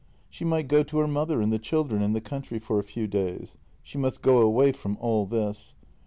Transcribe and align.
She 0.31 0.43
might 0.43 0.67
go 0.67 0.81
to 0.81 0.97
her 0.97 1.07
mother 1.07 1.41
and 1.43 1.53
the 1.53 1.59
children 1.59 2.01
in 2.01 2.13
the 2.13 2.21
country 2.21 2.57
for 2.57 2.79
a 2.79 2.83
few 2.83 3.05
days. 3.05 3.57
She 3.83 3.99
must 3.99 4.23
go 4.23 4.39
away 4.39 4.71
from 4.71 4.97
all 4.99 5.27
this. 5.27 5.75